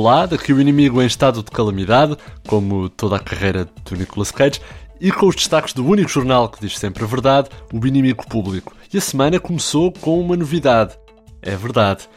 Olá, 0.00 0.26
daqui 0.26 0.52
o 0.52 0.60
inimigo 0.60 1.02
em 1.02 1.06
estado 1.06 1.42
de 1.42 1.50
calamidade, 1.50 2.16
como 2.46 2.88
toda 2.88 3.16
a 3.16 3.18
carreira 3.18 3.68
do 3.84 3.96
Nicolas 3.96 4.30
Cage, 4.30 4.60
e 5.00 5.10
com 5.10 5.26
os 5.26 5.34
destaques 5.34 5.74
do 5.74 5.84
único 5.84 6.08
jornal 6.08 6.48
que 6.48 6.60
diz 6.60 6.78
sempre 6.78 7.02
a 7.02 7.06
verdade, 7.08 7.48
o 7.72 7.84
Inimigo 7.84 8.24
Público. 8.28 8.72
E 8.94 8.96
a 8.96 9.00
semana 9.00 9.40
começou 9.40 9.90
com 9.90 10.20
uma 10.20 10.36
novidade. 10.36 10.96
É 11.42 11.56
verdade. 11.56 12.08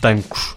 Tancos. 0.00 0.56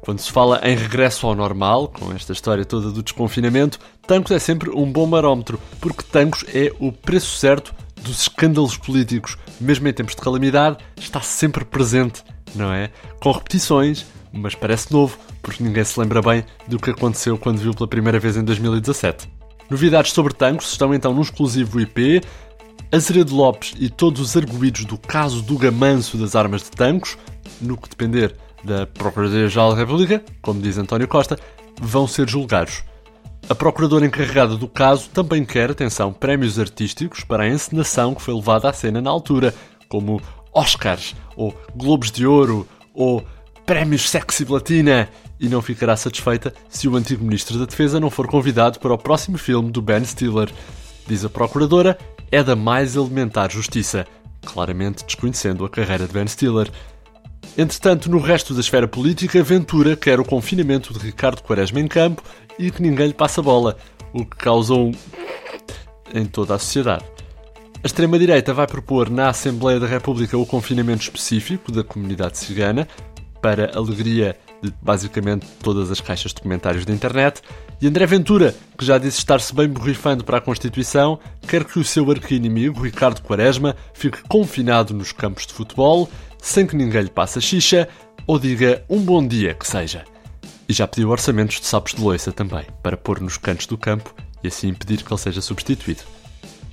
Quando 0.00 0.20
se 0.20 0.32
fala 0.32 0.58
em 0.64 0.74
regresso 0.74 1.26
ao 1.26 1.34
normal, 1.34 1.88
com 1.88 2.10
esta 2.14 2.32
história 2.32 2.64
toda 2.64 2.90
do 2.90 3.02
desconfinamento, 3.02 3.78
Tancos 4.06 4.32
é 4.32 4.38
sempre 4.38 4.70
um 4.70 4.90
bom 4.90 5.06
barómetro, 5.06 5.60
porque 5.82 6.02
Tancos 6.02 6.46
é 6.48 6.72
o 6.80 6.90
preço 6.90 7.36
certo 7.36 7.74
dos 8.00 8.22
escândalos 8.22 8.78
políticos. 8.78 9.36
Mesmo 9.60 9.86
em 9.86 9.92
tempos 9.92 10.14
de 10.14 10.22
calamidade, 10.22 10.78
está 10.96 11.20
sempre 11.20 11.62
presente, 11.62 12.24
não 12.54 12.72
é? 12.72 12.90
Com 13.20 13.32
repetições, 13.32 14.06
mas 14.32 14.54
parece 14.54 14.92
novo, 14.92 15.18
porque 15.42 15.62
ninguém 15.62 15.84
se 15.84 15.98
lembra 15.98 16.22
bem 16.22 16.44
do 16.68 16.78
que 16.78 16.90
aconteceu 16.90 17.36
quando 17.36 17.58
viu 17.58 17.74
pela 17.74 17.88
primeira 17.88 18.18
vez 18.18 18.36
em 18.36 18.44
2017. 18.44 19.28
Novidades 19.68 20.12
sobre 20.12 20.34
Tancos 20.34 20.72
estão 20.72 20.92
então 20.92 21.14
no 21.14 21.22
exclusivo 21.22 21.80
IP, 21.80 22.20
Azeredo 22.92 23.34
Lopes 23.34 23.74
e 23.78 23.88
todos 23.88 24.20
os 24.20 24.36
arguídos 24.36 24.84
do 24.84 24.98
caso 24.98 25.42
do 25.42 25.56
gamanço 25.56 26.16
das 26.16 26.34
armas 26.34 26.62
de 26.62 26.70
Tancos, 26.70 27.16
no 27.60 27.76
que 27.76 27.88
depender 27.88 28.34
da 28.64 28.86
Procuradoria-Geral 28.86 29.70
da 29.70 29.78
República, 29.78 30.22
como 30.42 30.60
diz 30.60 30.76
António 30.76 31.06
Costa, 31.06 31.38
vão 31.80 32.06
ser 32.06 32.28
julgados. 32.28 32.82
A 33.48 33.54
procuradora 33.54 34.04
encarregada 34.04 34.56
do 34.56 34.68
caso 34.68 35.08
também 35.10 35.44
quer, 35.44 35.70
atenção, 35.70 36.12
prémios 36.12 36.58
artísticos 36.58 37.24
para 37.24 37.44
a 37.44 37.48
encenação 37.48 38.14
que 38.14 38.22
foi 38.22 38.34
levada 38.34 38.68
à 38.68 38.72
cena 38.72 39.00
na 39.00 39.10
altura, 39.10 39.54
como 39.88 40.20
Oscars, 40.52 41.14
ou 41.36 41.54
Globos 41.74 42.10
de 42.10 42.26
Ouro, 42.26 42.66
ou 42.94 43.24
Prémios 43.70 44.10
Sexy 44.10 44.44
Platina, 44.44 45.08
e 45.38 45.48
não 45.48 45.62
ficará 45.62 45.96
satisfeita 45.96 46.52
se 46.68 46.88
o 46.88 46.96
antigo 46.96 47.22
Ministro 47.22 47.56
da 47.56 47.66
Defesa 47.66 48.00
não 48.00 48.10
for 48.10 48.26
convidado 48.26 48.80
para 48.80 48.92
o 48.92 48.98
próximo 48.98 49.38
filme 49.38 49.70
do 49.70 49.80
Ben 49.80 50.04
Stiller. 50.04 50.50
Diz 51.06 51.24
a 51.24 51.28
procuradora, 51.28 51.96
é 52.32 52.42
da 52.42 52.56
mais 52.56 52.96
elementar 52.96 53.48
justiça, 53.48 54.08
claramente 54.44 55.04
desconhecendo 55.04 55.64
a 55.64 55.70
carreira 55.70 56.08
de 56.08 56.12
Ben 56.12 56.26
Stiller. 56.26 56.68
Entretanto, 57.56 58.10
no 58.10 58.18
resto 58.18 58.54
da 58.54 58.60
esfera 58.60 58.88
política, 58.88 59.40
Ventura 59.40 59.94
quer 59.94 60.18
o 60.18 60.24
confinamento 60.24 60.92
de 60.92 60.98
Ricardo 60.98 61.40
Quaresma 61.40 61.78
em 61.78 61.86
campo 61.86 62.24
e 62.58 62.72
que 62.72 62.82
ninguém 62.82 63.06
lhe 63.06 63.14
passa 63.14 63.40
bola, 63.40 63.76
o 64.12 64.24
que 64.24 64.36
causou 64.36 64.88
um... 64.88 64.92
em 66.12 66.26
toda 66.26 66.56
a 66.56 66.58
sociedade. 66.58 67.04
A 67.82 67.86
extrema-direita 67.86 68.52
vai 68.52 68.66
propor 68.66 69.08
na 69.08 69.30
Assembleia 69.30 69.80
da 69.80 69.86
República 69.86 70.36
o 70.36 70.44
confinamento 70.44 71.02
específico 71.02 71.72
da 71.72 71.82
comunidade 71.82 72.36
cigana, 72.36 72.86
para 73.40 73.76
alegria 73.76 74.36
de 74.62 74.72
basicamente 74.80 75.46
todas 75.62 75.90
as 75.90 76.00
caixas 76.00 76.32
de 76.32 76.40
comentários 76.40 76.84
da 76.84 76.92
internet. 76.92 77.40
E 77.80 77.86
André 77.86 78.06
Ventura, 78.06 78.54
que 78.76 78.84
já 78.84 78.98
disse 78.98 79.18
estar-se 79.18 79.54
bem 79.54 79.68
borrifando 79.68 80.22
para 80.22 80.38
a 80.38 80.40
Constituição, 80.40 81.18
quer 81.48 81.64
que 81.64 81.78
o 81.78 81.84
seu 81.84 82.10
arqui-inimigo, 82.10 82.82
Ricardo 82.82 83.22
Quaresma, 83.22 83.74
fique 83.94 84.22
confinado 84.28 84.92
nos 84.92 85.12
campos 85.12 85.46
de 85.46 85.54
futebol, 85.54 86.08
sem 86.38 86.66
que 86.66 86.76
ninguém 86.76 87.02
lhe 87.02 87.10
passe 87.10 87.38
a 87.38 87.42
xixa 87.42 87.88
ou 88.26 88.38
diga 88.38 88.84
um 88.88 89.00
bom 89.00 89.26
dia 89.26 89.54
que 89.54 89.66
seja. 89.66 90.04
E 90.68 90.72
já 90.72 90.86
pediu 90.86 91.08
orçamentos 91.08 91.58
de 91.58 91.66
sapos 91.66 91.94
de 91.94 92.00
loiça 92.00 92.30
também, 92.30 92.64
para 92.82 92.96
pôr 92.96 93.20
nos 93.20 93.36
cantos 93.36 93.66
do 93.66 93.78
campo 93.78 94.14
e 94.44 94.48
assim 94.48 94.68
impedir 94.68 95.02
que 95.02 95.12
ele 95.12 95.20
seja 95.20 95.40
substituído. 95.40 96.02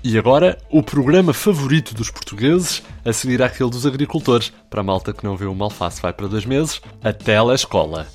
E 0.04 0.18
agora, 0.18 0.58
o 0.70 0.82
programa 0.84 1.34
favorito 1.34 1.94
dos 1.94 2.10
portugueses, 2.10 2.84
a 3.04 3.12
seguir 3.12 3.42
àquele 3.42 3.70
dos 3.70 3.86
agricultores. 3.86 4.54
Para 4.70 4.82
a 4.82 4.84
malta 4.84 5.12
que 5.12 5.24
não 5.24 5.36
vê 5.36 5.46
uma 5.46 5.66
alface 5.66 6.02
vai 6.02 6.14
para 6.14 6.28
dois 6.28 6.46
meses, 6.46 6.80
a 7.04 7.12
telescola. 7.12 8.08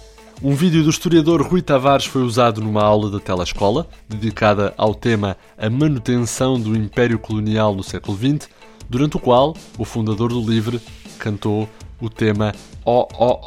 Um 0.43 0.55
vídeo 0.55 0.83
do 0.83 0.91
historiador 0.91 1.43
Rui 1.43 1.63
Tavares 1.63 2.07
foi 2.07 2.23
usado 2.23 2.61
numa 2.61 2.83
aula 2.83 3.11
da 3.11 3.21
telescola, 3.21 3.87
dedicada 4.09 4.75
ao 4.77 4.95
tema 4.95 5.37
A 5.57 5.71
Manutenção 5.71 6.59
do 6.59 6.77
Império 6.77 7.19
Colonial 7.19 7.75
no 7.75 7.83
século 7.83 8.17
XX, 8.17 8.49
durante 8.89 9.17
o 9.17 9.21
qual 9.21 9.57
o 9.79 9.85
fundador 9.85 10.31
do 10.31 10.41
Livre 10.41 10.81
cantou 11.19 11.69
o 12.01 12.11
tema 12.11 12.53
Oh, 12.85 13.07
oh, 13.17 13.39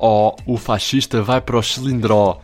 oh, 0.48 0.54
o 0.54 0.58
fascista 0.58 1.22
vai 1.22 1.42
para 1.42 1.58
o 1.58 1.64
cilindró. 1.64 2.40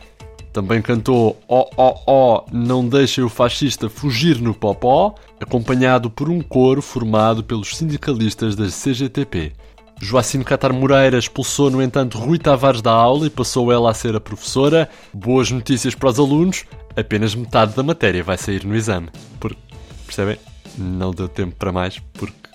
Também 0.52 0.82
cantou 0.82 1.40
Oh, 1.48 1.68
oh, 1.76 1.94
oh, 2.06 2.44
não 2.52 2.86
deixem 2.86 3.24
o 3.24 3.28
fascista 3.28 3.88
fugir 3.88 4.40
no 4.40 4.54
popó, 4.54 5.14
acompanhado 5.40 6.10
por 6.10 6.28
um 6.28 6.40
coro 6.42 6.82
formado 6.82 7.42
pelos 7.42 7.76
sindicalistas 7.76 8.54
da 8.54 8.66
CGTP. 8.66 9.52
Joacim 10.00 10.42
Catar 10.42 10.72
Moreira 10.72 11.16
expulsou, 11.16 11.70
no 11.70 11.80
entanto, 11.80 12.18
Rui 12.18 12.38
Tavares 12.38 12.82
da 12.82 12.90
aula 12.90 13.26
e 13.26 13.30
passou 13.30 13.70
ela 13.72 13.90
a 13.90 13.94
ser 13.94 14.16
a 14.16 14.20
professora. 14.20 14.88
Boas 15.14 15.50
notícias 15.50 15.94
para 15.94 16.08
os 16.08 16.18
alunos, 16.18 16.64
apenas 16.96 17.34
metade 17.34 17.74
da 17.74 17.82
matéria 17.84 18.22
vai 18.22 18.36
sair 18.36 18.64
no 18.64 18.74
exame. 18.74 19.08
Porque, 19.38 19.60
percebem? 20.04 20.38
Não 20.76 21.12
deu 21.12 21.28
tempo 21.28 21.54
para 21.54 21.70
mais, 21.70 21.98
porque 22.14 22.51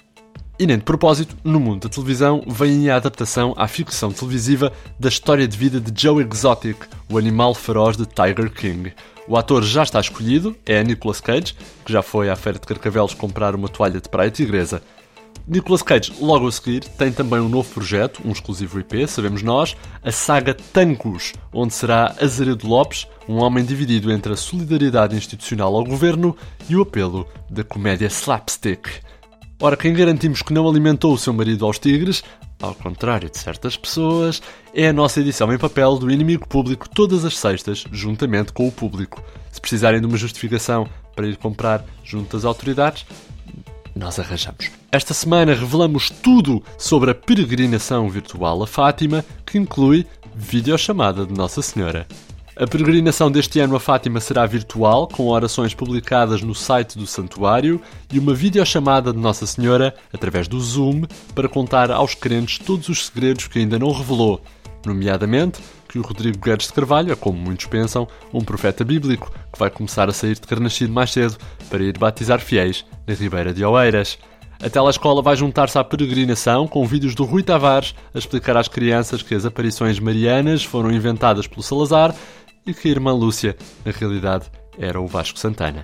e 0.60 0.66
nem 0.66 0.78
de 0.78 0.84
propósito, 0.84 1.36
no 1.44 1.60
mundo 1.60 1.82
da 1.82 1.90
televisão 1.90 2.44
vem 2.48 2.90
a 2.90 2.96
adaptação 2.96 3.54
à 3.56 3.68
ficção 3.68 4.12
televisiva 4.12 4.74
da 5.00 5.08
história 5.08 5.48
de 5.48 5.56
vida 5.56 5.80
de 5.80 6.02
Joe 6.02 6.26
Exotic, 6.26 6.78
o 7.10 7.18
animal 7.18 7.54
feroz 7.54 7.96
de 7.96 8.06
Tiger 8.06 8.52
King. 8.52 8.92
O 9.28 9.38
ator 9.38 9.64
já 9.64 9.84
está 9.84 10.00
escolhido, 10.00 10.56
é 10.66 10.84
Nicolas 10.84 11.22
Cage, 11.22 11.56
que 11.86 11.94
já 11.94 12.02
foi 12.02 12.30
à 12.30 12.36
feira 12.36 12.58
de 12.58 12.66
Carcavelos 12.66 13.14
comprar 13.14 13.54
uma 13.54 13.70
toalha 13.70 14.02
de 14.02 14.10
praia 14.10 14.32
tigresa. 14.32 14.82
Nicolas 15.48 15.84
Cage, 15.84 16.12
logo 16.20 16.48
a 16.48 16.52
seguir, 16.52 16.84
tem 16.84 17.12
também 17.12 17.40
um 17.40 17.48
novo 17.48 17.72
projeto, 17.72 18.22
um 18.26 18.32
exclusivo 18.32 18.80
IP, 18.80 19.08
sabemos 19.08 19.44
nós, 19.44 19.78
a 20.04 20.12
saga 20.12 20.54
Tancos, 20.54 21.34
onde 21.54 21.74
será 21.74 22.16
Azaredo 22.20 22.68
Lopes, 22.68 23.08
um 23.30 23.36
homem 23.36 23.64
dividido 23.64 24.12
entre 24.12 24.34
a 24.34 24.38
solidariedade 24.38 25.16
institucional 25.16 25.76
ao 25.76 25.86
governo 25.86 26.36
e 26.68 26.76
o 26.76 26.82
apelo 26.82 27.28
da 27.50 27.64
comédia 27.64 28.08
slapstick. 28.08 29.07
Ora, 29.60 29.76
quem 29.76 29.92
garantimos 29.92 30.44
que 30.44 30.54
não 30.54 30.70
alimentou 30.70 31.14
o 31.14 31.18
seu 31.18 31.34
marido 31.34 31.66
aos 31.66 31.80
tigres, 31.80 32.24
ao 32.62 32.76
contrário 32.76 33.28
de 33.28 33.40
certas 33.40 33.76
pessoas, 33.76 34.40
é 34.72 34.88
a 34.88 34.94
nossa 34.94 35.20
edição 35.20 35.52
em 35.52 35.58
papel 35.58 35.98
do 35.98 36.12
Inimigo 36.12 36.48
Público 36.48 36.88
todas 36.88 37.26
as 37.26 37.36
sextas, 37.36 37.84
juntamente 37.92 38.54
com 38.54 38.68
o 38.68 38.72
público. 38.72 39.20
Se 39.52 39.60
precisarem 39.60 40.00
de 40.00 40.06
uma 40.06 40.16
justificação 40.16 40.88
para 41.16 41.26
ir 41.26 41.38
comprar 41.38 41.84
junto 42.04 42.38
às 42.38 42.46
autoridades, 42.46 43.04
nós 43.96 44.20
arranjamos. 44.20 44.70
Esta 44.92 45.16
semana 45.16 45.56
revelamos 45.56 46.12
tudo 46.12 46.62
sobre 46.78 47.10
a 47.10 47.16
peregrinação 47.16 48.08
virtual 48.12 48.62
a 48.62 48.68
Fátima, 48.68 49.26
que 49.44 49.58
inclui 49.58 50.06
videochamada 50.36 51.26
de 51.26 51.34
Nossa 51.34 51.64
Senhora. 51.64 52.06
A 52.60 52.66
peregrinação 52.66 53.30
deste 53.30 53.60
ano 53.60 53.76
a 53.76 53.80
Fátima 53.80 54.20
será 54.20 54.44
virtual, 54.48 55.08
com 55.08 55.28
orações 55.28 55.76
publicadas 55.76 56.42
no 56.42 56.56
site 56.56 56.98
do 56.98 57.06
santuário 57.06 57.80
e 58.12 58.18
uma 58.18 58.34
videochamada 58.34 59.14
de 59.14 59.20
Nossa 59.20 59.46
Senhora, 59.46 59.94
através 60.12 60.48
do 60.48 60.60
Zoom, 60.60 61.04
para 61.36 61.48
contar 61.48 61.92
aos 61.92 62.16
crentes 62.16 62.58
todos 62.58 62.90
os 62.90 63.06
segredos 63.06 63.46
que 63.46 63.60
ainda 63.60 63.78
não 63.78 63.92
revelou, 63.92 64.42
nomeadamente 64.84 65.60
que 65.88 66.00
o 66.00 66.02
Rodrigo 66.02 66.40
Guedes 66.40 66.66
de 66.66 66.74
Carvalho 66.74 67.12
é, 67.12 67.16
como 67.16 67.38
muitos 67.38 67.68
pensam, 67.68 68.08
um 68.34 68.42
profeta 68.42 68.84
bíblico 68.84 69.32
que 69.54 69.60
vai 69.60 69.70
começar 69.70 70.10
a 70.10 70.14
sair 70.14 70.34
de 70.34 70.42
Carnascido 70.42 70.92
mais 70.92 71.12
cedo 71.12 71.38
para 71.70 71.84
ir 71.84 71.96
batizar 71.96 72.40
fiéis 72.40 72.84
na 73.06 73.14
Ribeira 73.14 73.54
de 73.54 73.64
Oeiras. 73.64 74.18
A 74.60 74.68
telescola 74.68 75.22
vai 75.22 75.36
juntar-se 75.36 75.78
à 75.78 75.84
peregrinação 75.84 76.68
com 76.68 76.84
vídeos 76.88 77.14
do 77.14 77.24
Rui 77.24 77.44
Tavares 77.44 77.94
a 78.16 78.18
explicar 78.18 78.58
às 78.58 78.68
crianças 78.68 79.22
que 79.22 79.36
as 79.36 79.46
aparições 79.46 80.00
marianas 80.00 80.64
foram 80.64 80.92
inventadas 80.92 81.46
pelo 81.46 81.62
Salazar 81.62 82.16
e 82.68 82.74
que 82.74 82.90
a 82.90 82.92
irmã 82.92 83.14
Lúcia, 83.14 83.56
na 83.84 83.92
realidade, 83.92 84.46
era 84.78 85.02
o 85.02 85.08
Vasco 85.08 85.40
Santana. 85.40 85.84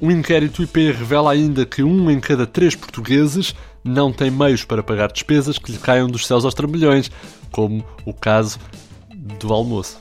Um 0.00 0.10
inquérito 0.10 0.62
IP 0.62 0.92
revela 0.92 1.32
ainda 1.32 1.66
que 1.66 1.82
um 1.82 2.10
em 2.10 2.20
cada 2.20 2.46
três 2.46 2.74
portugueses 2.74 3.54
não 3.82 4.12
tem 4.12 4.30
meios 4.30 4.64
para 4.64 4.82
pagar 4.82 5.10
despesas 5.10 5.58
que 5.58 5.72
lhe 5.72 5.78
caiam 5.78 6.08
dos 6.08 6.26
céus 6.26 6.44
aos 6.44 6.54
trambolhões, 6.54 7.10
como 7.50 7.84
o 8.06 8.14
caso 8.14 8.58
do 9.38 9.52
almoço. 9.52 10.00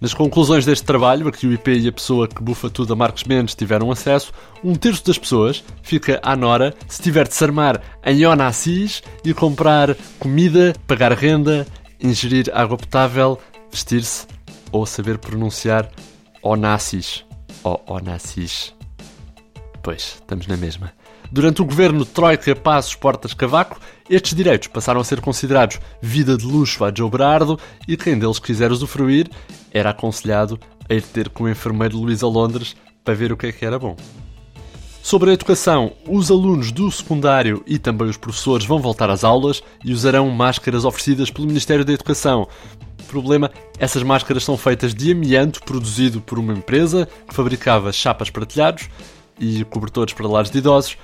Nas 0.00 0.12
conclusões 0.12 0.64
deste 0.66 0.84
trabalho, 0.84 1.26
a 1.26 1.32
que 1.32 1.46
o 1.46 1.52
IP 1.52 1.72
e 1.72 1.88
a 1.88 1.92
pessoa 1.92 2.28
que 2.28 2.42
bufa 2.42 2.68
tudo 2.68 2.92
a 2.92 2.96
Marcos 2.96 3.24
Mendes 3.24 3.54
tiveram 3.54 3.90
acesso, 3.90 4.30
um 4.62 4.74
terço 4.74 5.04
das 5.04 5.16
pessoas 5.16 5.64
fica 5.82 6.20
à 6.22 6.36
nora 6.36 6.74
se 6.86 7.00
tiver 7.00 7.26
de 7.26 7.34
se 7.34 7.42
armar 7.42 7.80
em 8.04 8.24
Onassis 8.26 9.02
e 9.24 9.32
comprar 9.32 9.96
comida, 10.18 10.74
pagar 10.86 11.12
renda, 11.12 11.66
ingerir 12.00 12.50
água 12.52 12.76
potável, 12.76 13.40
vestir-se 13.72 14.26
ou 14.72 14.86
saber 14.86 15.18
pronunciar 15.18 15.90
Onassis 16.42 17.24
ou 17.62 17.82
Onassis. 17.86 18.74
Pois, 19.82 20.16
estamos 20.20 20.46
na 20.46 20.56
mesma. 20.56 20.92
Durante 21.30 21.60
o 21.60 21.64
governo 21.64 22.04
Troika 22.04 22.54
Passos 22.54 22.94
Portas 22.94 23.34
Cavaco, 23.34 23.80
estes 24.08 24.34
direitos 24.34 24.68
passaram 24.68 25.00
a 25.00 25.04
ser 25.04 25.20
considerados 25.20 25.80
vida 26.00 26.36
de 26.36 26.46
luxo 26.46 26.84
a 26.84 26.92
Joe 26.94 27.10
Berardo 27.10 27.58
e 27.86 27.96
quem 27.96 28.18
deles 28.18 28.38
quiser 28.38 28.70
usufruir 28.70 29.28
era 29.72 29.90
aconselhado 29.90 30.58
a 30.88 30.94
ir 30.94 31.02
ter 31.02 31.28
com 31.28 31.44
o 31.44 31.48
enfermeiro 31.48 31.98
Luísa 31.98 32.26
Londres 32.26 32.76
para 33.04 33.14
ver 33.14 33.32
o 33.32 33.36
que 33.36 33.46
é 33.46 33.52
que 33.52 33.64
era 33.64 33.78
bom. 33.78 33.96
Sobre 35.02 35.30
a 35.30 35.34
educação, 35.34 35.92
os 36.08 36.32
alunos 36.32 36.72
do 36.72 36.90
secundário 36.90 37.62
e 37.64 37.78
também 37.78 38.08
os 38.08 38.16
professores 38.16 38.66
vão 38.66 38.80
voltar 38.80 39.08
às 39.08 39.22
aulas 39.22 39.62
e 39.84 39.92
usarão 39.92 40.28
máscaras 40.30 40.84
oferecidas 40.84 41.30
pelo 41.30 41.46
Ministério 41.46 41.84
da 41.84 41.92
Educação. 41.92 42.48
Problema: 43.06 43.50
essas 43.78 44.02
máscaras 44.02 44.44
são 44.44 44.56
feitas 44.56 44.94
de 44.94 45.12
amianto 45.12 45.62
produzido 45.62 46.20
por 46.20 46.38
uma 46.38 46.52
empresa 46.52 47.08
que 47.28 47.34
fabricava 47.34 47.92
chapas 47.92 48.30
para 48.30 48.46
telhados 48.46 48.88
e 49.38 49.64
cobertores 49.64 50.14
para 50.14 50.28
lares 50.28 50.50
de 50.50 50.58
idosos 50.58 50.96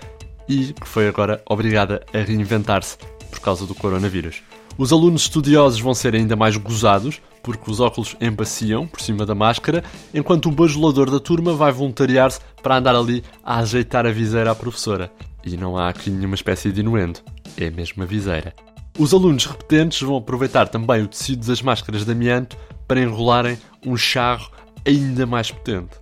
e 0.49 0.72
que 0.72 0.88
foi 0.88 1.08
agora 1.08 1.43
obrigada 1.49 2.04
a 2.12 2.19
reinventar-se 2.19 2.96
por 3.31 3.40
causa 3.40 3.66
do 3.66 3.75
coronavírus. 3.75 4.43
Os 4.76 4.93
alunos 4.93 5.22
estudiosos 5.22 5.81
vão 5.81 5.94
ser 5.94 6.14
ainda 6.14 6.34
mais 6.34 6.56
gozados, 6.56 7.20
porque 7.43 7.70
os 7.70 7.78
óculos 7.78 8.16
embaciam 8.20 8.87
por 8.87 9.00
cima 9.00 9.26
da 9.26 9.34
máscara, 9.34 9.84
enquanto 10.14 10.48
o 10.48 10.52
bajulador 10.52 11.10
da 11.10 11.20
turma 11.20 11.52
vai 11.52 11.70
voluntariar-se 11.72 12.40
para 12.62 12.78
andar 12.78 12.94
ali 12.94 13.22
a 13.44 13.58
ajeitar 13.58 14.06
a 14.06 14.12
viseira 14.12 14.50
à 14.50 14.55
professora. 14.55 15.12
E 15.44 15.56
não 15.56 15.76
há 15.76 15.88
aqui 15.88 16.08
nenhuma 16.08 16.34
espécie 16.34 16.72
de 16.72 16.81
inuendo, 16.81 17.20
é 17.56 17.69
mesmo 17.69 18.02
a 18.02 18.06
viseira. 18.06 18.55
Os 18.99 19.15
alunos 19.15 19.47
repetentes 19.47 20.03
vão 20.03 20.17
aproveitar 20.17 20.69
também 20.69 21.03
o 21.03 21.09
tecido 21.09 21.47
das 21.47 21.62
máscaras 21.62 22.05
de 22.05 22.12
amianto 22.12 22.56
para 22.87 23.00
enrolarem 23.00 23.56
um 23.87 23.97
charro 23.97 24.50
ainda 24.87 25.27
mais 25.27 25.50
potente. 25.50 25.97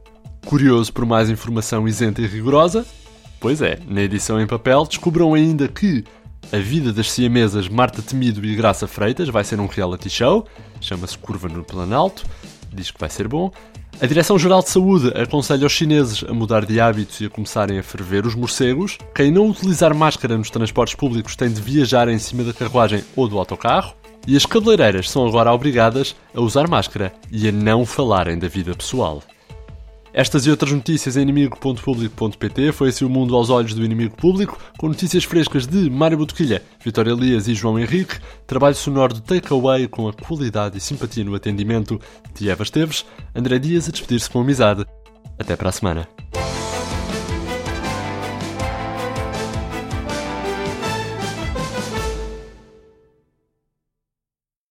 Curioso 0.44 0.92
por 0.92 1.06
mais 1.06 1.30
informação 1.30 1.86
isenta 1.86 2.20
e 2.20 2.26
rigorosa? 2.26 2.84
Pois 3.38 3.62
é, 3.62 3.78
na 3.86 4.02
edição 4.02 4.40
em 4.40 4.46
papel 4.46 4.84
descobram 4.84 5.34
ainda 5.34 5.68
que 5.68 6.04
a 6.52 6.58
vida 6.58 6.92
das 6.92 7.10
siamesas 7.12 7.68
Marta 7.68 8.02
Temido 8.02 8.44
e 8.44 8.56
Graça 8.56 8.88
Freitas 8.88 9.28
vai 9.28 9.44
ser 9.44 9.60
um 9.60 9.66
reality 9.66 10.10
show, 10.10 10.46
chama-se 10.80 11.16
Curva 11.16 11.48
no 11.48 11.62
Planalto, 11.62 12.24
diz 12.72 12.90
que 12.90 12.98
vai 12.98 13.08
ser 13.08 13.28
bom. 13.28 13.52
A 13.98 14.06
Direção-Geral 14.06 14.62
de 14.62 14.70
Saúde 14.70 15.08
aconselha 15.08 15.66
os 15.66 15.72
chineses 15.72 16.24
a 16.26 16.32
mudar 16.32 16.64
de 16.64 16.80
hábitos 16.80 17.20
e 17.20 17.26
a 17.26 17.30
começarem 17.30 17.78
a 17.78 17.82
ferver 17.82 18.26
os 18.26 18.34
morcegos. 18.34 18.96
Quem 19.14 19.30
não 19.30 19.50
utilizar 19.50 19.94
máscara 19.94 20.38
nos 20.38 20.50
transportes 20.50 20.94
públicos 20.94 21.36
tem 21.36 21.50
de 21.50 21.60
viajar 21.60 22.08
em 22.08 22.18
cima 22.18 22.44
da 22.44 22.52
carruagem 22.52 23.04
ou 23.14 23.28
do 23.28 23.38
autocarro. 23.38 23.94
E 24.26 24.36
as 24.36 24.46
cabeleireiras 24.46 25.10
são 25.10 25.26
agora 25.26 25.52
obrigadas 25.52 26.14
a 26.34 26.40
usar 26.40 26.68
máscara 26.68 27.12
e 27.30 27.48
a 27.48 27.52
não 27.52 27.84
falarem 27.84 28.38
da 28.38 28.48
vida 28.48 28.74
pessoal. 28.74 29.22
Estas 30.12 30.44
e 30.44 30.50
outras 30.50 30.72
notícias 30.72 31.16
em 31.16 31.22
inimigo.público.pt 31.22 32.72
foi 32.72 32.88
assim 32.88 33.04
o 33.04 33.08
mundo 33.08 33.36
aos 33.36 33.48
olhos 33.48 33.74
do 33.74 33.84
inimigo 33.84 34.16
público, 34.16 34.58
com 34.76 34.88
notícias 34.88 35.24
frescas 35.24 35.66
de 35.66 35.88
Mário 35.88 36.18
Botequilha, 36.18 36.62
Vitória 36.84 37.12
Elias 37.12 37.46
e 37.46 37.54
João 37.54 37.78
Henrique, 37.78 38.18
trabalho 38.46 38.74
sonoro 38.74 39.14
de 39.14 39.22
Takeaway 39.22 39.86
com 39.86 40.08
a 40.08 40.12
qualidade 40.12 40.76
e 40.76 40.80
simpatia 40.80 41.24
no 41.24 41.34
atendimento 41.34 42.00
de 42.34 42.50
Eva 42.50 42.64
Esteves, 42.64 43.04
André 43.34 43.58
Dias 43.58 43.88
a 43.88 43.92
despedir-se 43.92 44.28
com 44.28 44.40
amizade. 44.40 44.84
Até 45.38 45.56
para 45.56 45.68
a 45.68 45.72
semana. 45.72 46.19